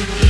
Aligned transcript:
Thank 0.00 0.29